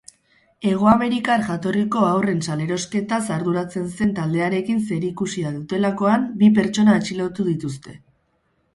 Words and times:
Hegoamerikar 0.69 1.43
jatorriko 1.49 2.01
haurren 2.13 2.41
salerosketaz 2.47 3.21
arduratzen 3.37 3.87
zen 4.01 4.17
taldearekin 4.23 4.83
zerikusia 4.91 5.55
dutelakoan 5.61 6.29
bi 6.45 6.53
pertsona 6.61 7.01
atxilotu 7.03 7.51
dituzte. 7.55 8.01